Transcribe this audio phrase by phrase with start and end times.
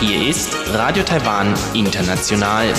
[0.00, 2.72] Hier ist Radio Taiwan International.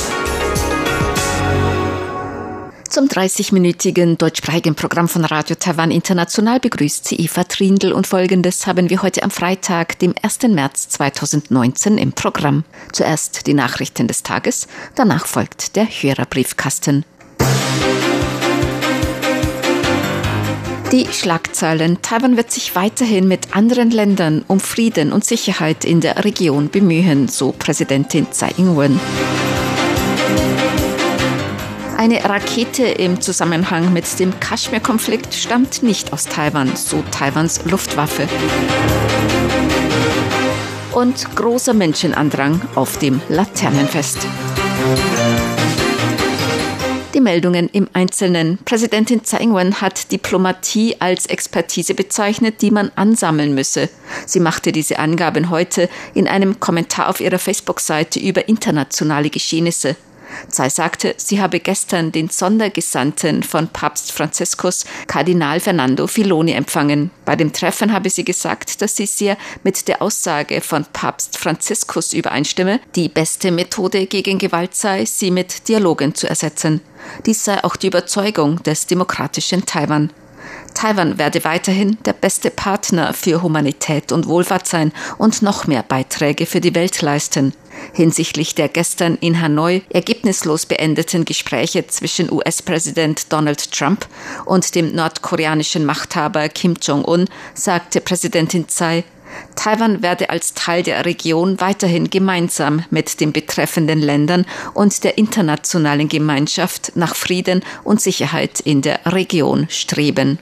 [2.87, 8.89] Zum 30-minütigen deutschsprachigen Programm von Radio Taiwan International begrüßt sie Eva Trindl und folgendes haben
[8.89, 10.43] wir heute am Freitag, dem 1.
[10.43, 12.63] März 2019 im Programm.
[12.93, 17.03] Zuerst die Nachrichten des Tages, danach folgt der Hörerbriefkasten.
[20.93, 22.03] Die Schlagzeilen.
[22.03, 27.27] Taiwan wird sich weiterhin mit anderen Ländern um Frieden und Sicherheit in der Region bemühen,
[27.27, 28.99] so Präsidentin Tsai Ing-wen.
[31.97, 38.27] Eine Rakete im Zusammenhang mit dem Kaschmir-Konflikt stammt nicht aus Taiwan, so Taiwans Luftwaffe.
[40.91, 44.27] Und großer Menschenandrang auf dem Laternenfest.
[47.13, 48.57] Die Meldungen im Einzelnen.
[48.65, 53.87] Präsidentin Tsai Ing-wen hat Diplomatie als Expertise bezeichnet, die man ansammeln müsse.
[54.25, 59.95] Sie machte diese Angaben heute in einem Kommentar auf ihrer Facebook-Seite über internationale Geschehnisse.
[60.49, 67.11] Tsai sagte, sie habe gestern den Sondergesandten von Papst Franziskus, Kardinal Fernando Filoni, empfangen.
[67.25, 72.13] Bei dem Treffen habe sie gesagt, dass sie sehr mit der Aussage von Papst Franziskus
[72.13, 76.81] übereinstimme, die beste Methode gegen Gewalt sei, sie mit Dialogen zu ersetzen.
[77.25, 80.11] Dies sei auch die Überzeugung des demokratischen Taiwan.
[80.73, 86.45] Taiwan werde weiterhin der beste Partner für Humanität und Wohlfahrt sein und noch mehr Beiträge
[86.45, 87.53] für die Welt leisten.
[87.93, 94.07] Hinsichtlich der gestern in Hanoi ergebnislos beendeten Gespräche zwischen US-Präsident Donald Trump
[94.45, 99.03] und dem nordkoreanischen Machthaber Kim Jong-un sagte Präsidentin Tsai,
[99.55, 106.07] Taiwan werde als Teil der Region weiterhin gemeinsam mit den betreffenden Ländern und der internationalen
[106.07, 110.39] Gemeinschaft nach Frieden und Sicherheit in der Region streben.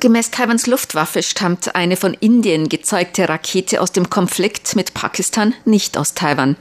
[0.00, 5.98] Gemäß Taiwans Luftwaffe stammt eine von Indien gezeugte Rakete aus dem Konflikt mit Pakistan nicht
[5.98, 6.56] aus Taiwan.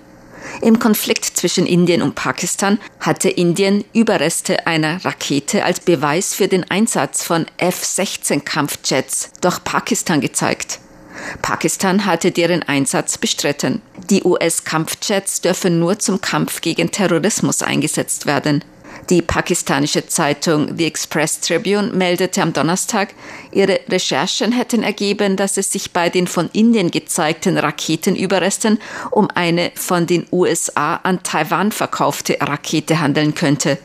[0.61, 6.69] Im Konflikt zwischen Indien und Pakistan hatte Indien Überreste einer Rakete als Beweis für den
[6.71, 10.79] Einsatz von F-16 Kampfjets durch Pakistan gezeigt.
[11.41, 13.81] Pakistan hatte deren Einsatz bestritten.
[14.09, 18.63] Die US-Kampfjets dürfen nur zum Kampf gegen Terrorismus eingesetzt werden.
[19.09, 23.13] Die pakistanische Zeitung The Express Tribune meldete am Donnerstag,
[23.53, 28.79] ihre Recherchen hätten ergeben, dass es sich bei den von Indien gezeigten Raketenüberresten
[29.11, 33.77] um eine von den USA an Taiwan verkaufte Rakete handeln könnte.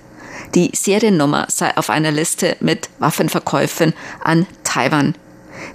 [0.56, 3.94] Die Seriennummer sei auf einer Liste mit Waffenverkäufen
[4.24, 5.14] an Taiwan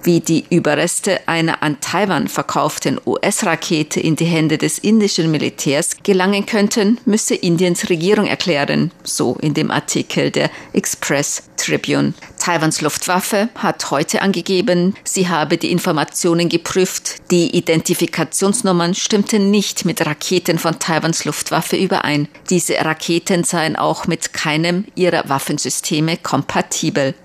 [0.03, 6.45] wie die Überreste einer an Taiwan verkauften US-Rakete in die Hände des indischen Militärs gelangen
[6.45, 12.13] könnten, müsse Indiens Regierung erklären, so in dem Artikel der Express Tribune.
[12.39, 17.15] Taiwans Luftwaffe hat heute angegeben, sie habe die Informationen geprüft.
[17.31, 22.29] Die Identifikationsnummern stimmten nicht mit Raketen von Taiwans Luftwaffe überein.
[22.49, 27.15] Diese Raketen seien auch mit keinem ihrer Waffensysteme kompatibel.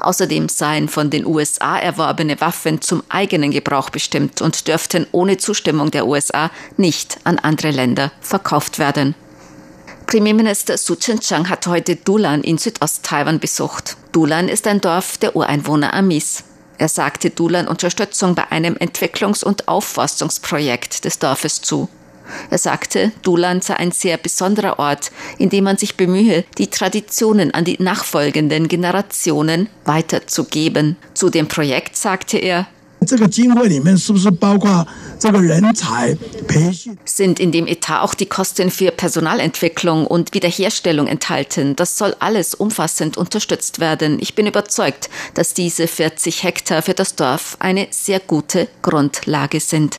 [0.00, 5.90] Außerdem seien von den USA erworbene Waffen zum eigenen Gebrauch bestimmt und dürften ohne Zustimmung
[5.90, 9.14] der USA nicht an andere Länder verkauft werden.
[10.06, 13.96] Premierminister Su Tseng-Chang hat heute Dulan in Südost-Taiwan besucht.
[14.12, 16.44] Dulan ist ein Dorf der Ureinwohner Amis.
[16.78, 21.88] Er sagte Dulan Unterstützung bei einem Entwicklungs- und Aufforstungsprojekt des Dorfes zu.
[22.50, 27.52] Er sagte, Dulan sei ein sehr besonderer Ort, in dem man sich bemühe, die Traditionen
[27.52, 30.96] an die nachfolgenden Generationen weiterzugeben.
[31.14, 32.66] Zu dem Projekt sagte er,
[37.04, 41.76] sind in dem Etat auch die Kosten für Personalentwicklung und Wiederherstellung enthalten?
[41.76, 44.18] Das soll alles umfassend unterstützt werden.
[44.20, 49.96] Ich bin überzeugt, dass diese 40 Hektar für das Dorf eine sehr gute Grundlage sind.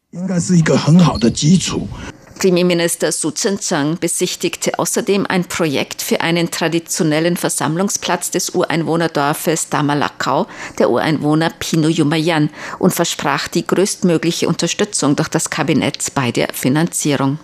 [2.38, 10.46] Premierminister Su Tseng-Chang besichtigte außerdem ein Projekt für einen traditionellen Versammlungsplatz des Ureinwohnerdorfes Damalakau,
[10.78, 17.40] der Ureinwohner Pino Yumayan, und versprach die größtmögliche Unterstützung durch das Kabinett bei der Finanzierung.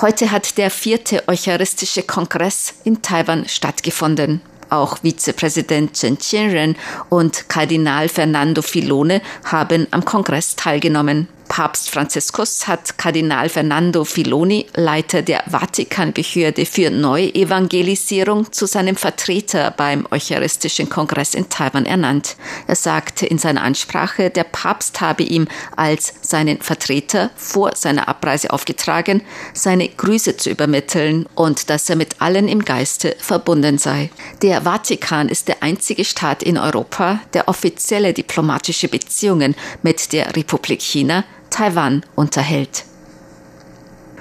[0.00, 4.40] Heute hat der vierte Eucharistische Kongress in Taiwan stattgefunden.
[4.70, 6.76] Auch Vizepräsident Chen Qianren
[7.10, 11.28] und Kardinal Fernando Filone haben am Kongress teilgenommen.
[11.52, 20.08] Papst Franziskus hat Kardinal Fernando Filoni, Leiter der Vatikanbehörde für Neuevangelisierung, zu seinem Vertreter beim
[20.10, 22.36] Eucharistischen Kongress in Taiwan ernannt.
[22.66, 25.46] Er sagte in seiner Ansprache, der Papst habe ihm
[25.76, 29.20] als seinen Vertreter vor seiner Abreise aufgetragen,
[29.52, 34.08] seine Grüße zu übermitteln und dass er mit allen im Geiste verbunden sei.
[34.40, 40.80] Der Vatikan ist der einzige Staat in Europa, der offizielle diplomatische Beziehungen mit der Republik
[40.80, 42.84] China Taiwan unterhält.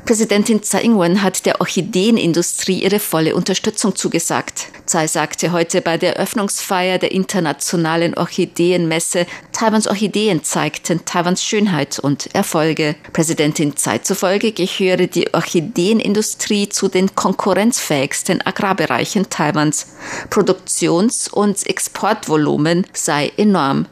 [0.05, 4.67] Präsidentin Tsai Ing-wen hat der Orchideenindustrie ihre volle Unterstützung zugesagt.
[4.85, 12.33] Tsai sagte heute bei der Eröffnungsfeier der internationalen Orchideenmesse, Taiwans Orchideen zeigten Taiwans Schönheit und
[12.35, 12.95] Erfolge.
[13.13, 19.93] Präsidentin Tsai zufolge gehöre die Orchideenindustrie zu den konkurrenzfähigsten Agrarbereichen Taiwans.
[20.29, 23.85] Produktions- und Exportvolumen sei enorm.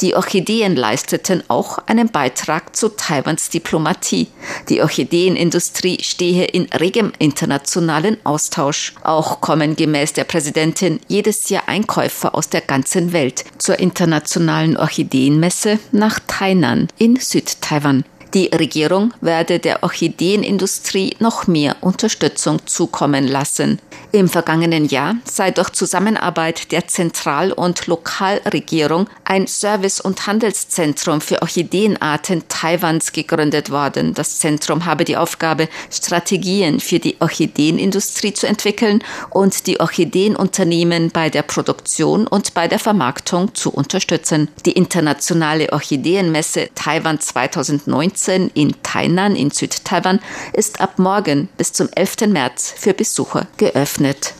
[0.00, 4.28] Die Orchideen leisteten auch einen Beitrag zu Taiwans Diplomatie.
[4.68, 8.94] Die Orchideenindustrie stehe in regem internationalen Austausch.
[9.02, 15.78] Auch kommen gemäß der Präsidentin jedes Jahr Einkäufer aus der ganzen Welt zur internationalen Orchideenmesse
[15.92, 18.04] nach Tainan in Südtaiwan.
[18.34, 23.80] Die Regierung werde der Orchideenindustrie noch mehr Unterstützung zukommen lassen.
[24.12, 31.40] Im vergangenen Jahr sei durch Zusammenarbeit der Zentral- und Lokalregierung ein Service- und Handelszentrum für
[31.42, 34.14] Orchideenarten Taiwans gegründet worden.
[34.14, 41.30] Das Zentrum habe die Aufgabe, Strategien für die Orchideenindustrie zu entwickeln und die Orchideenunternehmen bei
[41.30, 44.48] der Produktion und bei der Vermarktung zu unterstützen.
[44.66, 48.17] Die internationale Orchideenmesse Taiwan 2019
[48.54, 50.20] in Tainan in Südtaiwan
[50.52, 52.28] ist ab morgen bis zum 11.
[52.28, 54.34] März für Besucher geöffnet.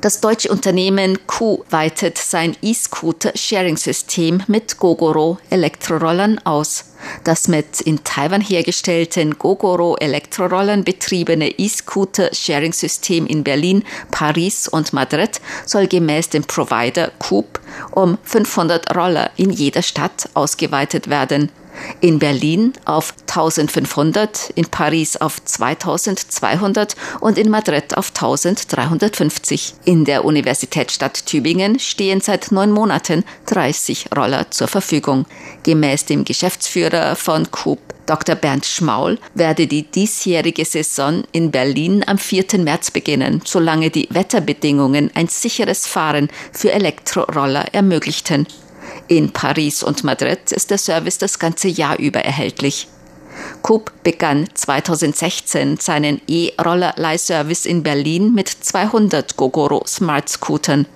[0.00, 6.86] Das deutsche Unternehmen Q weitet sein E-Scooter-Sharing-System mit Gogoro Elektrorollern aus.
[7.24, 15.86] Das mit in Taiwan hergestellten Gogoro Elektrorollern betriebene E-Scooter-Sharing-System in Berlin, Paris und Madrid soll
[15.86, 21.50] gemäß dem Provider Coop um 500 Roller in jeder Stadt ausgeweitet werden
[22.00, 29.74] in Berlin auf 1500, in Paris auf 2200 und in Madrid auf 1350.
[29.84, 35.26] In der Universitätsstadt Tübingen stehen seit neun Monaten 30 Roller zur Verfügung.
[35.62, 37.80] Gemäß dem Geschäftsführer von Coop
[38.10, 38.34] Dr.
[38.34, 42.58] Bernd Schmaul werde die diesjährige Saison in Berlin am 4.
[42.58, 48.48] März beginnen, solange die Wetterbedingungen ein sicheres Fahren für Elektroroller ermöglichten.
[49.10, 52.86] In Paris und Madrid ist der Service das ganze Jahr über erhältlich.
[53.60, 60.86] Coop begann 2016 seinen E-Roller-Leihservice in Berlin mit 200 Gogoro Smart Scootern.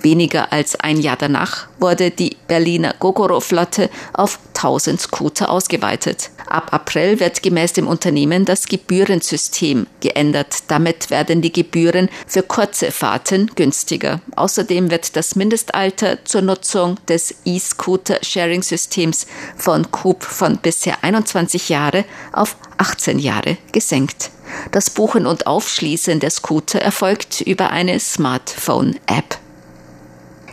[0.00, 6.30] Weniger als ein Jahr danach wurde die Berliner Gogoro-Flotte auf 1000 Scooter ausgeweitet.
[6.46, 10.64] Ab April wird gemäß dem Unternehmen das Gebührensystem geändert.
[10.68, 14.20] Damit werden die Gebühren für kurze Fahrten günstiger.
[14.36, 19.26] Außerdem wird das Mindestalter zur Nutzung des E-Scooter-Sharing-Systems
[19.56, 24.30] von Coop von bisher 21 Jahre auf 18 Jahre gesenkt.
[24.72, 29.38] Das Buchen und Aufschließen der Scooter erfolgt über eine Smartphone-App.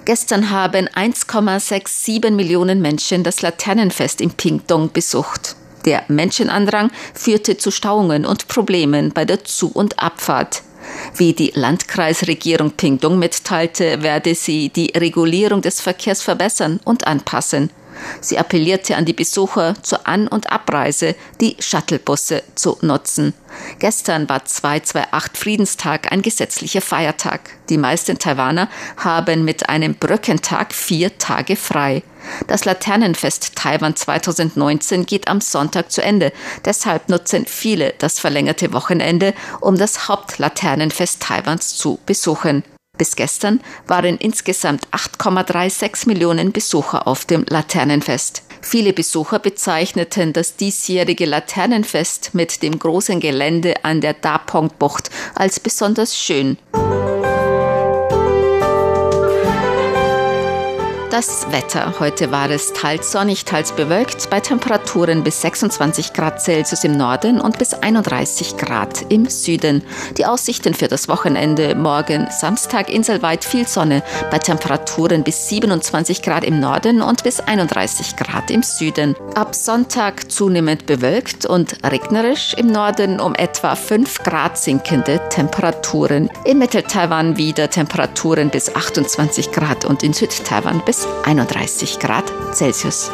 [0.04, 5.56] Gestern haben 1,67 Millionen Menschen das Laternenfest in Pingdong besucht.
[5.86, 10.64] Der Menschenandrang führte zu Stauungen und Problemen bei der Zu- und Abfahrt.
[11.16, 17.70] Wie die Landkreisregierung Pingdong mitteilte, werde sie die Regulierung des Verkehrs verbessern und anpassen.
[18.20, 23.34] Sie appellierte an die Besucher zur An- und Abreise, die Shuttlebusse zu nutzen.
[23.80, 27.42] Gestern war 228 Friedenstag ein gesetzlicher Feiertag.
[27.70, 32.04] Die meisten Taiwaner haben mit einem Brückentag vier Tage frei.
[32.48, 36.32] Das Laternenfest Taiwan 2019 geht am Sonntag zu Ende.
[36.66, 42.64] Deshalb nutzen viele das verlängerte Wochenende, um das Hauptlaternenfest Taiwans zu besuchen.
[43.02, 48.44] Bis gestern waren insgesamt 8,36 Millionen Besucher auf dem Laternenfest.
[48.62, 56.16] Viele Besucher bezeichneten das diesjährige Laternenfest mit dem großen Gelände an der Dapong-Bucht als besonders
[56.16, 56.60] schön.
[61.12, 61.96] Das Wetter.
[62.00, 67.42] Heute war es teils sonnig, teils bewölkt, bei Temperaturen bis 26 Grad Celsius im Norden
[67.42, 69.84] und bis 31 Grad im Süden.
[70.18, 76.46] Die Aussichten für das Wochenende morgen Samstag inselweit viel Sonne, bei Temperaturen bis 27 Grad
[76.46, 79.18] im Norden und bis 31 Grad im Süden.
[79.36, 86.30] Ab Sonntag zunehmend bewölkt und regnerisch im Norden um etwa 5 Grad sinkende Temperaturen.
[86.46, 93.12] In Mittel-Taiwan wieder Temperaturen bis 28 Grad und in Südtaiwan bis 31 Grad Celsius.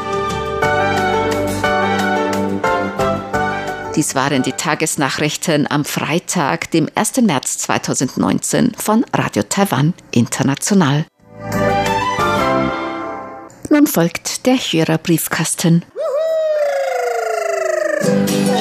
[3.96, 7.22] Dies waren die Tagesnachrichten am Freitag, dem 1.
[7.22, 11.06] März 2019 von Radio Taiwan International.
[13.70, 15.84] Nun folgt der Hörerbriefkasten.
[18.08, 18.57] Mulia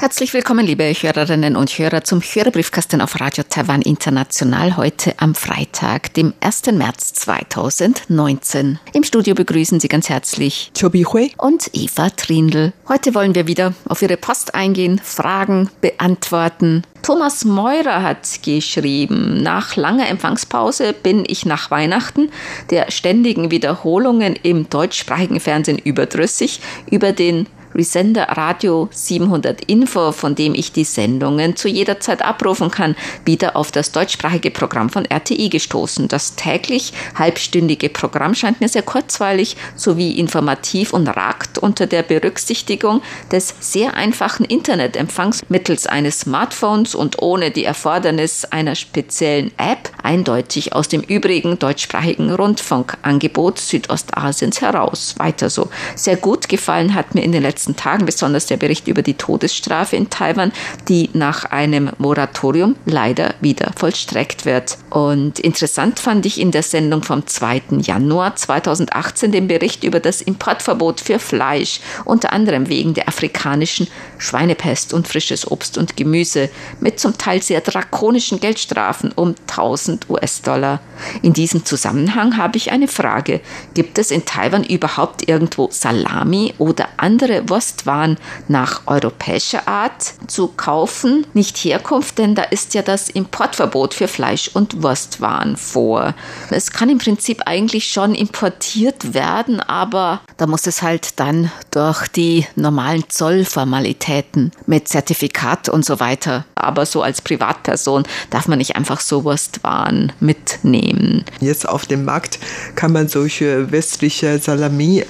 [0.00, 6.14] Herzlich willkommen, liebe Hörerinnen und Hörer, zum Hörerbriefkasten auf Radio Taiwan International heute am Freitag,
[6.14, 6.66] dem 1.
[6.66, 8.78] März 2019.
[8.92, 12.72] Im Studio begrüßen Sie ganz herzlich Chobi Hui und Eva Trindl.
[12.88, 16.84] Heute wollen wir wieder auf Ihre Post eingehen, Fragen beantworten.
[17.02, 22.30] Thomas Meurer hat geschrieben, nach langer Empfangspause bin ich nach Weihnachten
[22.70, 30.54] der ständigen Wiederholungen im deutschsprachigen Fernsehen überdrüssig über den Resender Radio 700 Info, von dem
[30.54, 35.48] ich die Sendungen zu jeder Zeit abrufen kann, wieder auf das deutschsprachige Programm von RTI
[35.48, 36.08] gestoßen.
[36.08, 43.02] Das täglich halbstündige Programm scheint mir sehr kurzweilig sowie informativ und ragt unter der Berücksichtigung
[43.30, 50.72] des sehr einfachen Internetempfangs mittels eines Smartphones und ohne die Erfordernis einer speziellen App eindeutig
[50.72, 55.14] aus dem übrigen deutschsprachigen Rundfunkangebot Südostasiens heraus.
[55.18, 55.68] Weiter so.
[55.94, 59.14] Sehr gut gefallen hat mir in den letzten letzten Tagen, besonders der Bericht über die
[59.14, 60.52] Todesstrafe in Taiwan,
[60.88, 64.78] die nach einem Moratorium leider wieder vollstreckt wird.
[64.90, 67.62] Und interessant fand ich in der Sendung vom 2.
[67.80, 74.94] Januar 2018 den Bericht über das Importverbot für Fleisch, unter anderem wegen der afrikanischen Schweinepest
[74.94, 76.48] und frisches Obst und Gemüse
[76.80, 80.80] mit zum Teil sehr drakonischen Geldstrafen um 1000 US-Dollar.
[81.22, 83.40] In diesem Zusammenhang habe ich eine Frage.
[83.74, 88.16] Gibt es in Taiwan überhaupt irgendwo Salami oder andere Wurstwaren
[88.48, 94.50] nach europäischer Art zu kaufen, nicht Herkunft, denn da ist ja das Importverbot für Fleisch
[94.54, 96.14] und Wurstwaren vor.
[96.50, 102.08] Es kann im Prinzip eigentlich schon importiert werden, aber da muss es halt dann durch
[102.08, 106.44] die normalen Zollformalitäten mit Zertifikat und so weiter.
[106.54, 111.24] Aber so als Privatperson darf man nicht einfach so Wurstwaren mitnehmen.
[111.40, 112.38] Jetzt auf dem Markt
[112.74, 115.04] kann man solche westliche Salami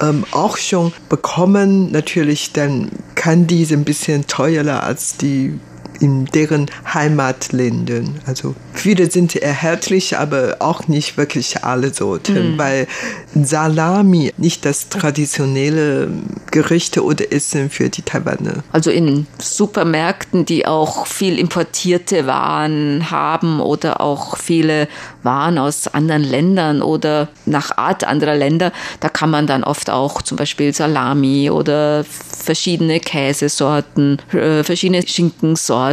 [0.00, 1.90] ähm, auch schon bekommen.
[1.92, 5.58] Natürlich, dann kann diese ein bisschen teurer als die
[6.00, 8.20] in deren Heimatländern.
[8.26, 12.58] Also viele sind erhältlich, aber auch nicht wirklich alle Sorten, mm.
[12.58, 12.86] weil
[13.34, 16.08] Salami nicht das traditionelle
[16.50, 18.62] Gerichte oder Essen für die Taiwaner.
[18.72, 24.88] Also in Supermärkten, die auch viel importierte Waren haben oder auch viele
[25.22, 30.22] Waren aus anderen Ländern oder nach Art anderer Länder, da kann man dann oft auch
[30.22, 35.87] zum Beispiel Salami oder verschiedene Käsesorten, äh, verschiedene Schinkensorten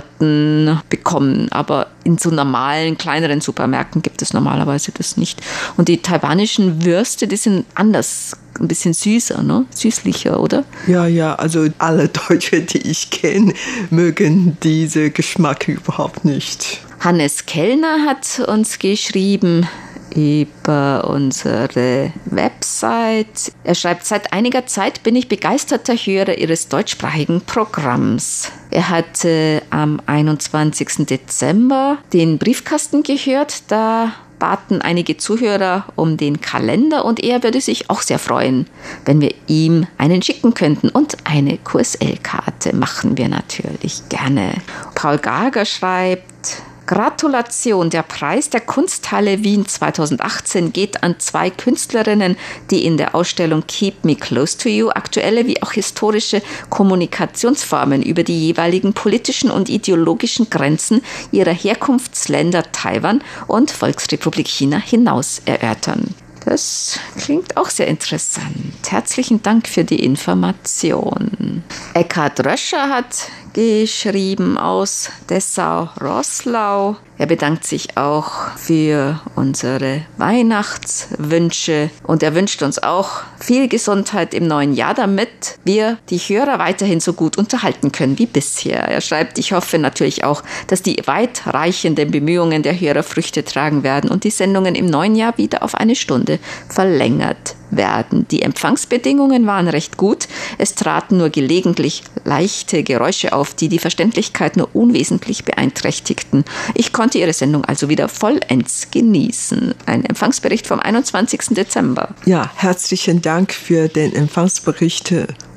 [0.90, 1.48] bekommen.
[1.52, 5.42] Aber in so normalen, kleineren Supermärkten gibt es normalerweise das nicht.
[5.78, 9.66] Und die taiwanischen Würste, die sind anders ein bisschen süßer, ne?
[9.70, 10.64] süßlicher, oder?
[10.88, 13.54] Ja, ja, also alle Deutsche, die ich kenne,
[13.90, 16.82] mögen diese Geschmack überhaupt nicht.
[17.00, 19.68] Hannes Kellner hat uns geschrieben,
[20.16, 23.52] über unsere Website.
[23.64, 28.52] Er schreibt, seit einiger Zeit bin ich begeisterter Hörer Ihres deutschsprachigen Programms.
[28.72, 31.06] Er hatte am 21.
[31.06, 37.90] Dezember den Briefkasten gehört, da baten einige Zuhörer um den Kalender und er würde sich
[37.90, 38.68] auch sehr freuen,
[39.06, 40.90] wenn wir ihm einen schicken könnten.
[40.90, 44.54] Und eine QSL-Karte machen wir natürlich gerne.
[44.94, 52.38] Paul Gager schreibt, Gratulation, der Preis der Kunsthalle Wien 2018 geht an zwei Künstlerinnen,
[52.70, 58.24] die in der Ausstellung Keep Me Close to You aktuelle wie auch historische Kommunikationsformen über
[58.24, 61.02] die jeweiligen politischen und ideologischen Grenzen
[61.32, 66.14] ihrer Herkunftsländer Taiwan und Volksrepublik China hinaus erörtern.
[66.46, 68.46] Das klingt auch sehr interessant.
[68.88, 71.64] Herzlichen Dank für die Information.
[71.96, 76.98] Eckhard Röscher hat geschrieben aus Dessau-Rosslau.
[77.18, 84.46] Er bedankt sich auch für unsere Weihnachtswünsche und er wünscht uns auch viel Gesundheit im
[84.46, 88.90] neuen Jahr, damit wir die Hörer weiterhin so gut unterhalten können wie bisher.
[88.90, 94.10] Er schreibt, ich hoffe natürlich auch, dass die weitreichenden Bemühungen der Hörer Früchte tragen werden
[94.10, 98.28] und die Sendungen im neuen Jahr wieder auf eine Stunde verlängert werden.
[98.30, 100.28] Die Empfangsbedingungen waren recht gut.
[100.58, 106.46] Es traten nur gelegentlich leichte Geräusche auf, die die Verständlichkeit nur unwesentlich beeinträchtigten.
[106.74, 109.74] Ich konnte Ihre Sendung also wieder vollends genießen.
[109.86, 111.42] Ein Empfangsbericht vom 21.
[111.52, 112.16] Dezember.
[112.26, 115.14] Ja, herzlichen Dank für den Empfangsbericht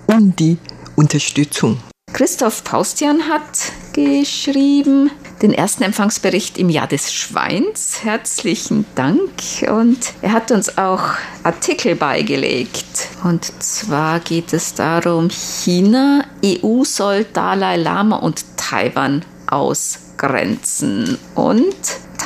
[0.07, 0.59] und die
[0.97, 1.79] Unterstützung.
[2.19, 5.09] Christoph Paustian hat geschrieben,
[5.41, 8.03] den ersten Empfangsbericht im Jahr des Schweins.
[8.03, 9.31] Herzlichen Dank.
[9.71, 11.01] Und er hat uns auch
[11.45, 13.07] Artikel beigelegt.
[13.23, 21.19] Und zwar geht es darum, China, EU soll Dalai Lama und Taiwan ausgrenzen.
[21.37, 21.77] Und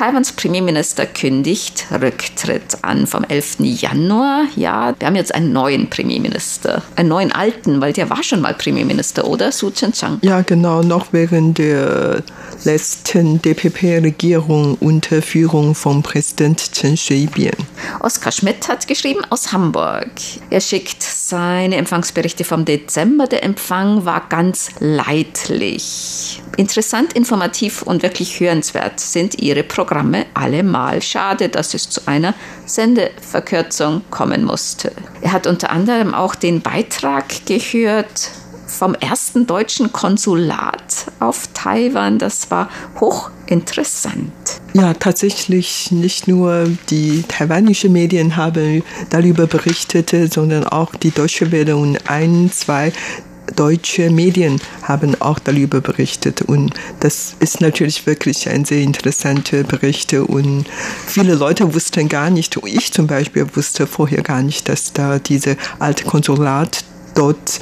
[0.03, 3.59] Taiwans Premierminister kündigt Rücktritt an vom 11.
[3.59, 4.47] Januar.
[4.57, 6.81] Ja, wir haben jetzt einen neuen Premierminister.
[6.97, 9.53] Einen neuen alten, weil der war schon mal Premierminister, oder?
[9.53, 10.19] Su Chen-Chang.
[10.21, 12.21] Ja, genau, noch während der
[12.65, 17.55] letzten DPP-Regierung unter Führung von Präsident Chen Shui-bian.
[18.01, 20.11] Oskar Schmidt hat geschrieben aus Hamburg.
[20.49, 23.27] Er schickt seine Empfangsberichte vom Dezember.
[23.27, 26.41] Der Empfang war ganz leidlich.
[26.57, 29.92] Interessant, informativ und wirklich hörenswert sind ihre Programme
[30.33, 31.01] allemal.
[31.01, 32.33] Schade, dass es zu einer
[32.65, 34.91] Sendeverkürzung kommen musste.
[35.21, 38.31] Er hat unter anderem auch den Beitrag gehört
[38.73, 42.19] vom ersten deutschen Konsulat auf Taiwan.
[42.19, 42.69] Das war
[42.99, 44.31] hochinteressant.
[44.73, 51.77] Ja, tatsächlich nicht nur die taiwanischen Medien haben darüber berichtet, sondern auch die Deutsche Welle
[51.77, 52.91] und ein, zwei
[53.55, 56.41] deutsche Medien haben auch darüber berichtet.
[56.41, 60.13] Und das ist natürlich wirklich ein sehr interessanter Bericht.
[60.13, 60.65] Und
[61.07, 65.57] viele Leute wussten gar nicht, ich zum Beispiel wusste vorher gar nicht, dass da diese
[65.79, 66.83] alte Konsulat
[67.15, 67.59] dort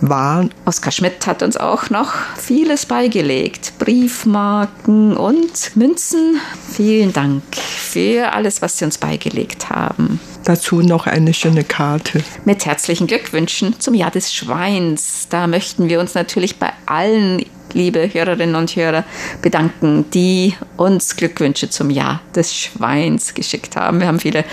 [0.00, 0.48] war.
[0.64, 3.74] Oskar Schmidt hat uns auch noch vieles beigelegt.
[3.78, 6.40] Briefmarken und Münzen.
[6.72, 10.20] Vielen Dank für alles, was Sie uns beigelegt haben.
[10.44, 12.22] Dazu noch eine schöne Karte.
[12.44, 15.28] Mit herzlichen Glückwünschen zum Jahr des Schweins.
[15.28, 17.44] Da möchten wir uns natürlich bei allen
[17.74, 19.04] liebe Hörerinnen und Hörer,
[19.42, 24.00] bedanken, die uns Glückwünsche zum Jahr des Schweins geschickt haben.
[24.00, 24.44] Wir haben viele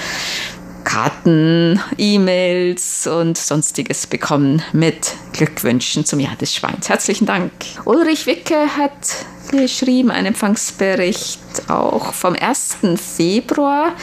[0.88, 6.88] Karten, E-Mails und sonstiges bekommen mit Glückwünschen zum Jahr des Schweins.
[6.88, 7.52] Herzlichen Dank.
[7.84, 12.78] Ulrich Wicke hat geschrieben, einen Empfangsbericht auch vom 1.
[12.96, 13.96] Februar.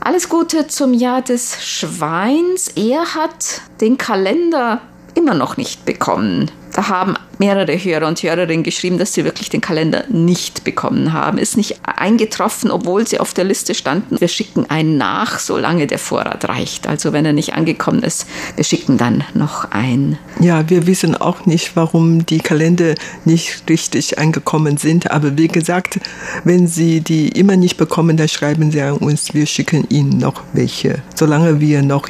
[0.00, 2.68] Alles Gute zum Jahr des Schweins.
[2.76, 4.80] Er hat den Kalender
[5.16, 6.52] immer noch nicht bekommen.
[6.72, 11.38] Da haben mehrere Hörer und Hörerinnen geschrieben, dass sie wirklich den Kalender nicht bekommen haben.
[11.38, 14.20] Ist nicht eingetroffen, obwohl sie auf der Liste standen.
[14.20, 16.86] Wir schicken einen nach, solange der Vorrat reicht.
[16.86, 20.18] Also wenn er nicht angekommen ist, wir schicken dann noch ein.
[20.38, 25.10] Ja, wir wissen auch nicht, warum die Kalender nicht richtig angekommen sind.
[25.10, 25.98] Aber wie gesagt,
[26.44, 29.34] wenn Sie die immer nicht bekommen, dann schreiben Sie an uns.
[29.34, 32.08] Wir schicken Ihnen noch welche, solange wir noch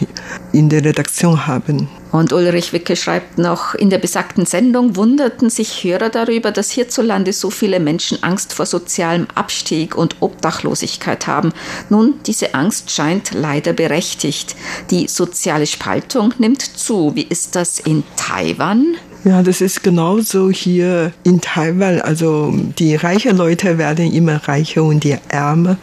[0.53, 1.89] in der Redaktion haben.
[2.13, 7.33] Und Ulrich Wicke schreibt noch, in der besagten Sendung wunderten sich Hörer darüber, dass hierzulande
[7.33, 11.53] so viele Menschen Angst vor sozialem Abstieg und Obdachlosigkeit haben.
[11.91, 14.57] Nun, diese Angst scheint leider berechtigt.
[14.91, 17.15] Die soziale Spaltung nimmt zu.
[17.15, 18.97] Wie ist das in Taiwan?
[19.25, 22.01] Ja, das ist genauso hier in Taiwan.
[22.01, 25.77] Also die reichen Leute werden immer reicher und die Ärmer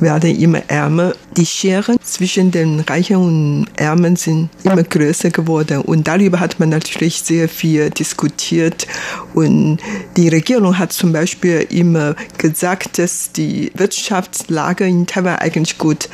[0.00, 1.12] werden immer ärmer.
[1.36, 6.70] Die Schere zwischen den Reichen und Ärmern sind immer größer geworden und darüber hat man
[6.70, 8.86] natürlich sehr viel diskutiert
[9.34, 9.78] und
[10.16, 16.08] die Regierung hat zum Beispiel immer gesagt, dass die Wirtschaftslage in Taiwan eigentlich gut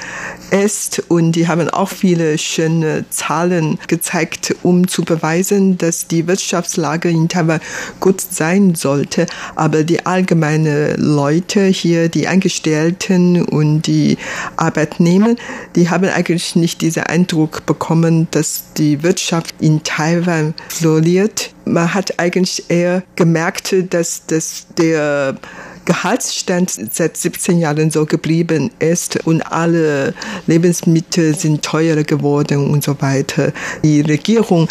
[0.50, 6.26] ist und die haben auch viele schöne Zahlen gezeigt, um zu beweisen, dass die
[6.64, 7.61] Wirtschaftslage in Taiwan
[8.00, 9.27] gut sein sollte.
[9.55, 14.16] Aber die allgemeine Leute hier, die Angestellten und die
[14.57, 15.37] Arbeitnehmer,
[15.77, 21.53] die haben eigentlich nicht diesen Eindruck bekommen, dass die Wirtschaft in Taiwan floriert.
[21.64, 25.37] Man hat eigentlich eher gemerkt, dass, dass der
[25.85, 30.14] Gehaltsstand seit 17 Jahren so geblieben ist und alle
[30.47, 33.53] Lebensmittel sind teurer geworden und so weiter.
[33.83, 34.68] Die Regierung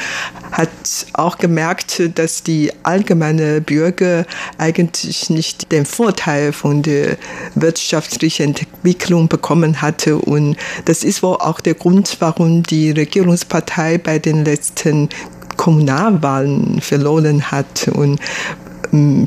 [0.52, 0.69] hat
[1.13, 4.26] auch gemerkt, dass die allgemeine Bürger
[4.58, 7.17] eigentlich nicht den Vorteil von der
[7.56, 14.19] wirtschaftlichen Entwicklung bekommen hatte und das ist wohl auch der Grund, warum die Regierungspartei bei
[14.19, 15.10] den letzten
[15.58, 18.19] Kommunalwahlen verloren hat und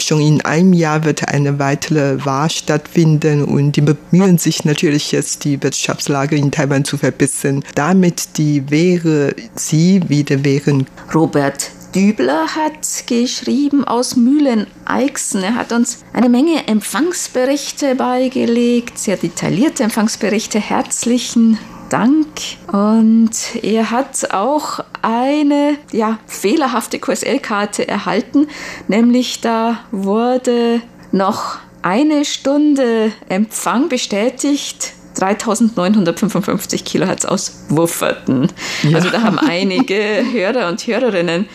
[0.00, 5.44] schon in einem Jahr wird eine weitere Wahl stattfinden und die bemühen sich natürlich jetzt,
[5.44, 10.86] die Wirtschaftslage in Taiwan zu verbessern, damit die Wehre sie wieder wären.
[11.12, 15.42] Robert Dübler hat geschrieben aus Mühlen-Eichsen.
[15.42, 20.60] Er hat uns eine Menge Empfangsberichte beigelegt, sehr detaillierte Empfangsberichte.
[20.60, 22.26] Herzlichen Dank.
[22.72, 23.30] Und
[23.62, 28.48] er hat auch eine ja, fehlerhafte QSL-Karte erhalten,
[28.88, 30.80] nämlich da wurde
[31.12, 38.48] noch eine Stunde Empfang bestätigt 3955 Kilohertz aus Wufferten.
[38.82, 38.96] Ja.
[38.96, 41.48] Also da haben einige Hörer und Hörerinnen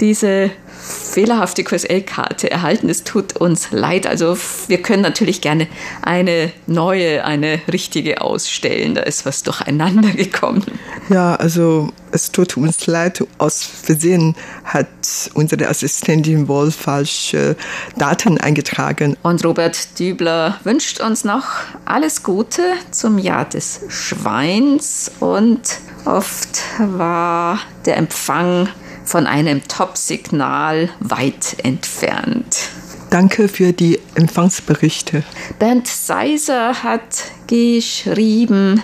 [0.00, 0.50] diese
[0.84, 2.88] fehlerhafte QSL-Karte erhalten.
[2.88, 4.06] Es tut uns leid.
[4.06, 5.66] Also wir können natürlich gerne
[6.02, 8.94] eine neue, eine richtige ausstellen.
[8.94, 10.64] Da ist was durcheinander gekommen.
[11.08, 13.24] Ja, also es tut uns leid.
[13.38, 14.88] Aus Versehen hat
[15.34, 17.56] unsere Assistentin wohl falsche
[17.96, 19.16] Daten eingetragen.
[19.22, 21.44] Und Robert Dübler wünscht uns noch
[21.84, 25.60] alles Gute zum Jahr des Schweins und
[26.04, 28.68] oft war der Empfang
[29.04, 32.70] von einem Top-Signal weit entfernt.
[33.10, 35.22] Danke für die Empfangsberichte.
[35.58, 38.82] Bernd Seiser hat geschrieben,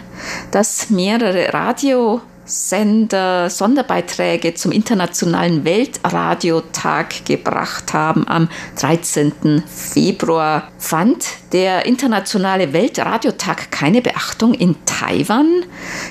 [0.52, 8.26] dass mehrere Radio Sender Sonderbeiträge zum Internationalen Weltradiotag gebracht haben.
[8.26, 8.48] Am
[8.80, 9.62] 13.
[9.66, 15.64] Februar fand der Internationale Weltradiotag keine Beachtung in Taiwan.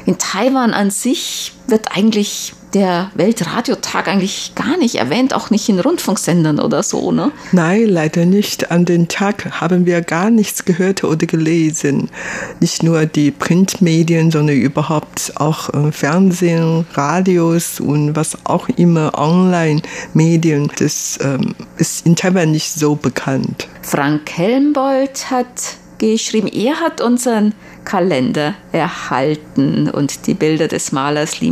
[0.05, 5.79] In Taiwan an sich wird eigentlich der Weltradiotag eigentlich gar nicht erwähnt, auch nicht in
[5.79, 7.31] Rundfunksendern oder so, ne?
[7.51, 8.71] Nein, leider nicht.
[8.71, 12.09] An den Tag haben wir gar nichts gehört oder gelesen.
[12.59, 20.71] Nicht nur die Printmedien, sondern überhaupt auch äh, Fernsehen, Radios und was auch immer, Online-Medien.
[20.77, 23.67] Das ähm, ist in Taiwan nicht so bekannt.
[23.81, 27.53] Frank Helmbold hat geschrieben, er hat unseren
[27.89, 31.49] Kalender erhalten und die Bilder des Malers Li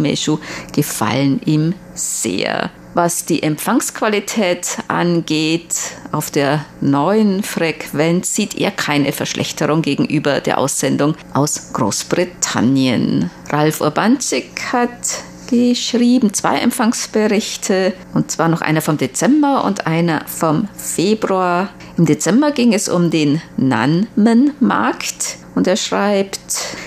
[0.72, 2.70] gefallen ihm sehr.
[2.94, 5.74] Was die Empfangsqualität angeht,
[6.12, 13.32] auf der neuen Frequenz sieht er keine Verschlechterung gegenüber der Aussendung aus Großbritannien.
[13.50, 20.68] Ralf Urbanczyk hat geschrieben, zwei Empfangsberichte, und zwar noch einer vom Dezember und einer vom
[20.76, 21.70] Februar.
[21.98, 26.37] Im Dezember ging es um den Nanmen-Markt und er schreibt,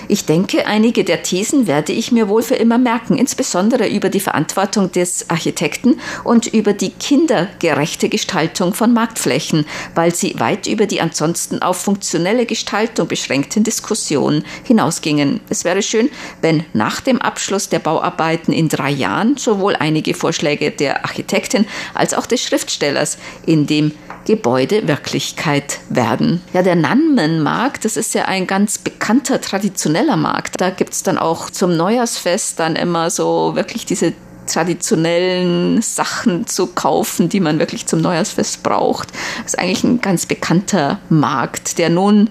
[0.07, 4.19] ich denke, einige der Thesen werde ich mir wohl für immer merken, insbesondere über die
[4.19, 11.01] Verantwortung des Architekten und über die kindergerechte Gestaltung von Marktflächen, weil sie weit über die
[11.01, 15.41] ansonsten auf funktionelle Gestaltung beschränkten Diskussionen hinausgingen.
[15.49, 16.09] Es wäre schön,
[16.41, 22.13] wenn nach dem Abschluss der Bauarbeiten in drei Jahren sowohl einige Vorschläge der Architektin als
[22.13, 23.91] auch des Schriftstellers in dem
[24.25, 26.41] Gebäude Wirklichkeit werden.
[26.53, 30.61] Ja, der Nanmen-Markt, das ist ja ein ganz bekannter, traditioneller Markt.
[30.61, 34.13] Da gibt es dann auch zum Neujahrsfest dann immer so wirklich diese
[34.47, 39.09] traditionellen Sachen zu kaufen, die man wirklich zum Neujahrsfest braucht.
[39.43, 42.29] Das ist eigentlich ein ganz bekannter Markt, der nun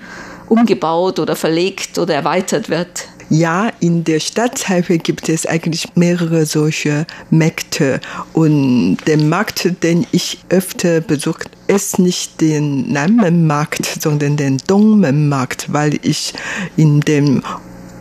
[0.48, 3.08] umgebaut oder verlegt oder erweitert wird.
[3.32, 8.00] Ja, in der Stadt Taipei gibt es eigentlich mehrere solche Märkte.
[8.32, 16.00] Und der Markt, den ich öfter besucht, ist nicht den Nanmen-Markt, sondern den Dongmen-Markt, weil
[16.02, 16.34] ich
[16.76, 17.44] in dem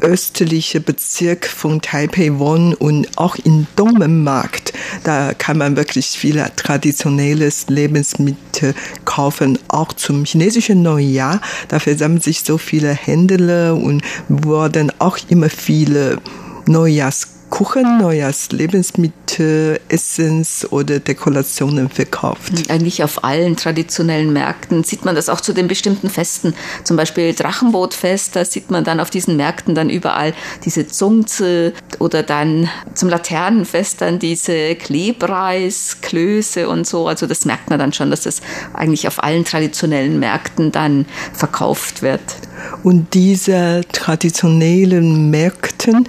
[0.01, 4.73] östliche Bezirk von Taipei wohnen und auch in Dongmenmarkt.
[5.03, 8.73] Da kann man wirklich viele traditionelles Lebensmittel
[9.05, 11.41] kaufen, auch zum chinesischen Neujahr.
[11.67, 16.17] Da versammeln sich so viele Händler und wurden auch immer viele
[16.65, 22.53] Neujahrs Kuchen, neues Lebensmittel, Essens oder Dekorationen verkauft.
[22.57, 26.53] Hm, eigentlich auf allen traditionellen Märkten sieht man das auch zu den bestimmten Festen.
[26.83, 30.33] Zum Beispiel Drachenbootfest, da sieht man dann auf diesen Märkten dann überall
[30.63, 37.07] diese Zungze oder dann zum Laternenfest dann diese Klebreis, Klöße und so.
[37.07, 38.41] Also das merkt man dann schon, dass das
[38.73, 42.21] eigentlich auf allen traditionellen Märkten dann verkauft wird.
[42.83, 46.07] Und diese traditionellen Märkten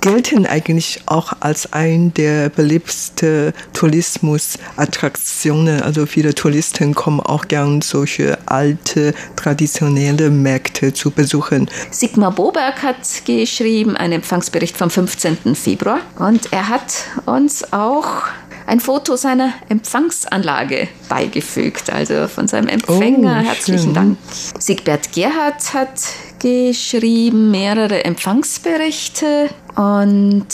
[0.00, 5.82] gelten eigentlich auch als ein der beliebtesten Tourismusattraktionen.
[5.82, 11.68] Also viele Touristen kommen auch gern solche alte, traditionelle Märkte zu besuchen.
[11.90, 15.54] Sigmar Boberg hat geschrieben, einen Empfangsbericht vom 15.
[15.54, 16.92] Februar und er hat
[17.26, 18.24] uns auch
[18.68, 23.40] ein Foto seiner Empfangsanlage beigefügt, also von seinem Empfänger.
[23.40, 24.18] Oh, Herzlichen Dank.
[24.58, 26.02] Siegbert Gerhardt hat
[26.38, 30.46] geschrieben mehrere Empfangsberichte und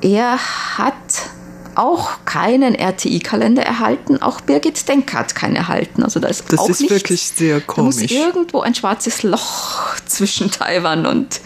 [0.00, 0.38] er
[0.78, 0.94] hat
[1.74, 4.20] auch keinen RTI-Kalender erhalten.
[4.20, 6.02] Auch Birgit Denk hat keinen erhalten.
[6.02, 6.94] Also da ist das auch ist nichts.
[6.94, 7.96] wirklich sehr komisch.
[7.96, 11.40] Da muss irgendwo ein schwarzes Loch zwischen Taiwan und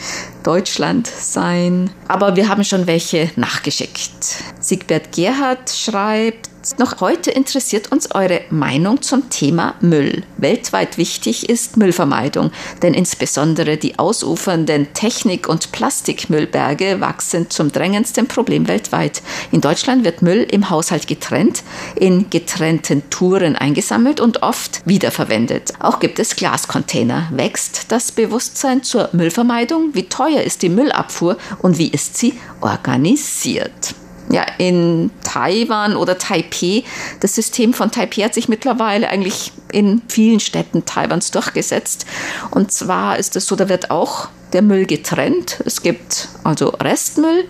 [0.47, 1.91] Deutschland sein.
[2.07, 4.45] Aber wir haben schon welche nachgeschickt.
[4.61, 10.25] Siegbert Gerhard schreibt, noch heute interessiert uns eure Meinung zum Thema Müll.
[10.37, 12.51] Weltweit wichtig ist Müllvermeidung,
[12.83, 19.23] denn insbesondere die ausufernden Technik- und Plastikmüllberge wachsen zum drängendsten Problem weltweit.
[19.53, 21.63] In Deutschland wird Müll im Haushalt getrennt,
[21.95, 25.73] in getrennten Touren eingesammelt und oft wiederverwendet.
[25.79, 27.29] Auch gibt es Glascontainer.
[27.33, 29.91] Wächst das Bewusstsein zur Müllvermeidung?
[29.95, 33.95] Wie teuer ist die Müllabfuhr und wie ist sie organisiert?
[34.29, 36.85] ja, in Taiwan oder Taipei.
[37.21, 42.07] Das System von Taipei hat sich mittlerweile eigentlich in vielen Städten Taiwans durchgesetzt.
[42.51, 45.63] Und zwar ist es so, da wird auch der Müll getrennt.
[45.65, 47.45] Es gibt also Restmüll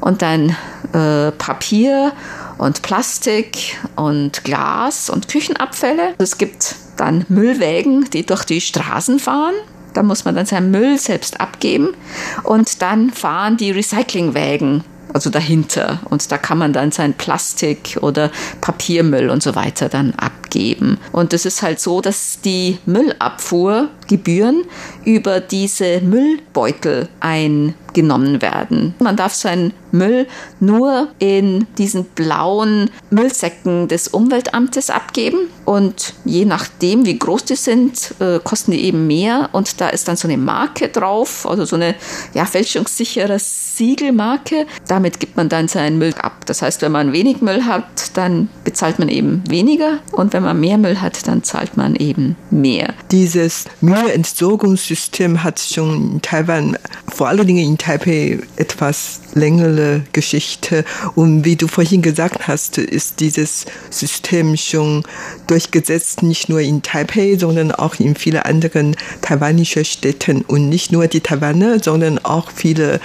[0.00, 0.56] und dann
[0.92, 2.12] äh, Papier
[2.58, 6.14] und Plastik und Glas und Küchenabfälle.
[6.18, 9.54] Es gibt dann Müllwägen, die durch die Straßen fahren.
[9.94, 11.94] Da muss man dann seinen Müll selbst abgeben.
[12.42, 15.98] Und dann fahren die Recyclingwägen also dahinter.
[16.04, 20.14] Und da kann man dann sein Plastik oder Papiermüll und so weiter dann
[20.50, 20.98] abgeben.
[21.12, 24.64] Und es ist halt so, dass die Müllabfuhrgebühren
[25.04, 28.94] über diese Müllbeutel eingenommen werden.
[28.98, 30.26] Man darf seinen Müll
[30.60, 35.38] nur in diesen blauen Müllsäcken des Umweltamtes abgeben.
[35.64, 39.50] Und je nachdem, wie groß die sind, äh, kosten die eben mehr.
[39.52, 41.94] Und da ist dann so eine Marke drauf, also so eine
[42.34, 44.66] ja, fälschungssichere Siegelmarke.
[44.88, 46.46] Damit gibt man dann seinen Müll ab.
[46.46, 49.98] Das heißt, wenn man wenig Müll hat, dann bezahlt man eben weniger.
[50.12, 52.94] Und wenn man mehr Müll hat, dann zahlt man eben mehr.
[53.10, 56.76] Dieses Müllentsorgungssystem hat schon in Taiwan,
[57.08, 60.84] vor allen Dingen in Taipei, etwas längere Geschichte.
[61.14, 65.02] Und wie du vorhin gesagt hast, ist dieses System schon
[65.46, 70.42] durchgesetzt, nicht nur in Taipei, sondern auch in vielen anderen taiwanischen Städten.
[70.42, 73.00] Und nicht nur die Taiwaner, sondern auch viele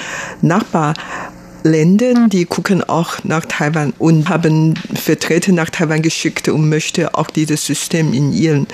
[1.65, 7.27] Nachbarländer, die gucken auch nach Taiwan und haben Vertreter nach Taiwan geschickt und möchten auch
[7.31, 8.67] dieses System in ihrem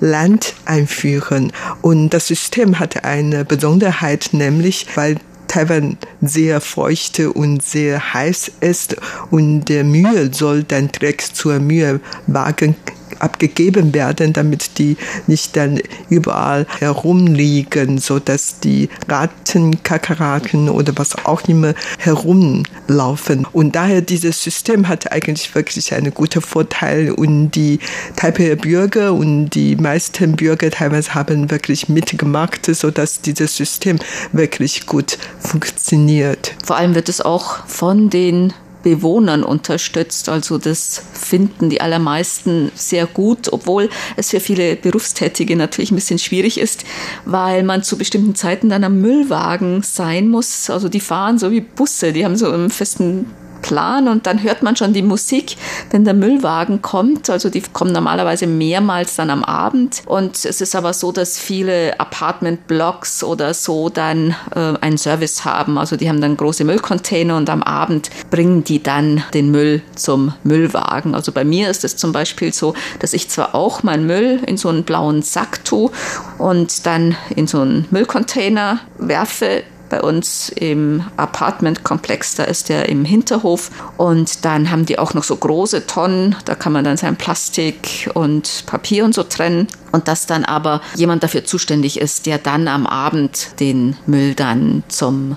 [0.00, 1.52] Land einführen.
[1.82, 5.16] Und das System hat eine Besonderheit, nämlich weil
[5.48, 8.96] Taiwan sehr feuchte und sehr heiß ist
[9.30, 12.76] und der Mühe soll dann direkt zur Mühewagen
[13.18, 21.24] abgegeben werden, damit die nicht dann überall herumliegen, so dass die Ratten, Kakerlaken oder was
[21.24, 23.46] auch immer herumlaufen.
[23.52, 27.78] Und daher dieses System hat eigentlich wirklich einen guten Vorteil und die
[28.16, 33.98] Taipei Bürger und die meisten Bürger teilweise haben wirklich mitgemacht, so dass dieses System
[34.32, 36.54] wirklich gut funktioniert.
[36.64, 38.52] Vor allem wird es auch von den
[38.86, 40.28] Bewohnern unterstützt.
[40.28, 46.20] Also das finden die allermeisten sehr gut, obwohl es für viele Berufstätige natürlich ein bisschen
[46.20, 46.84] schwierig ist,
[47.24, 50.70] weil man zu bestimmten Zeiten dann am Müllwagen sein muss.
[50.70, 53.26] Also die fahren so wie Busse, die haben so einen festen
[53.66, 55.56] Plan und dann hört man schon die Musik,
[55.90, 57.28] wenn der Müllwagen kommt.
[57.28, 61.98] Also die kommen normalerweise mehrmals dann am Abend und es ist aber so, dass viele
[61.98, 65.78] Apartment-Blocks oder so dann äh, einen Service haben.
[65.78, 70.32] Also die haben dann große Müllcontainer und am Abend bringen die dann den Müll zum
[70.44, 71.16] Müllwagen.
[71.16, 74.56] Also bei mir ist es zum Beispiel so, dass ich zwar auch meinen Müll in
[74.56, 75.90] so einen blauen Sack tue
[76.38, 83.04] und dann in so einen Müllcontainer werfe, bei uns im Apartmentkomplex, da ist der im
[83.04, 83.70] Hinterhof.
[83.96, 88.10] Und dann haben die auch noch so große Tonnen, da kann man dann sein Plastik
[88.14, 89.68] und Papier und so trennen.
[89.92, 94.82] Und dass dann aber jemand dafür zuständig ist, der dann am Abend den Müll dann
[94.88, 95.36] zum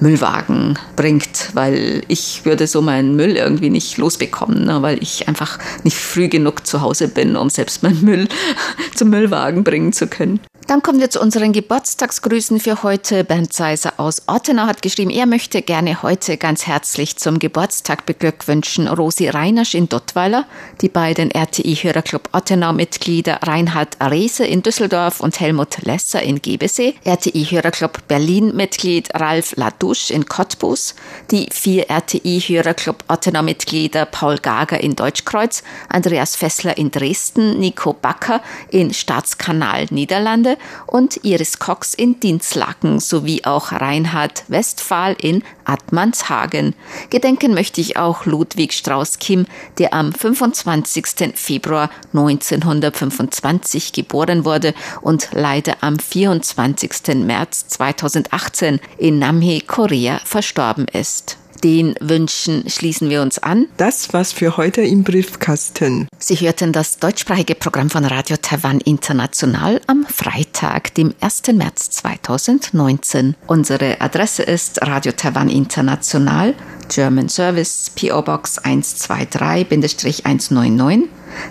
[0.00, 5.58] Müllwagen bringt, weil ich würde so meinen Müll irgendwie nicht losbekommen, ne, weil ich einfach
[5.84, 8.28] nicht früh genug zu Hause bin, um selbst meinen Müll
[8.94, 10.40] zum Müllwagen bringen zu können.
[10.66, 13.22] Dann kommen wir zu unseren Geburtstagsgrüßen für heute.
[13.22, 18.88] Bernd Seiser aus Ottenau hat geschrieben, er möchte gerne heute ganz herzlich zum Geburtstag beglückwünschen.
[18.88, 20.46] Rosi Reinersch in Dottweiler,
[20.80, 29.10] die beiden RTI-Hörerclub Ottenau-Mitglieder Reinhard Rehse in Düsseldorf und Helmut Lesser in Gebesee, RTI-Hörerclub Berlin-Mitglied
[29.14, 30.94] Ralf Ladouche in Cottbus,
[31.30, 38.94] die vier RTI-Hörerclub Ottenau-Mitglieder Paul Gager in Deutschkreuz, Andreas Fessler in Dresden, Nico Backer in
[38.94, 40.53] Staatskanal Niederlande,
[40.86, 46.74] und Iris Cox in Dinslaken sowie auch Reinhard Westphal in Admanshagen.
[47.10, 49.46] Gedenken möchte ich auch Ludwig Strauß-Kim,
[49.78, 51.32] der am 25.
[51.34, 57.16] Februar 1925 geboren wurde und leider am 24.
[57.24, 61.38] März 2018 in Namhae, Korea verstorben ist.
[61.64, 63.68] Den Wünschen schließen wir uns an.
[63.78, 66.08] Das war's für heute im Briefkasten.
[66.18, 71.44] Sie hörten das deutschsprachige Programm von Radio Taiwan International am Freitag, dem 1.
[71.54, 73.34] März 2019.
[73.46, 76.52] Unsere Adresse ist Radio Taiwan International,
[76.94, 81.04] German Service, PO Box 123-199.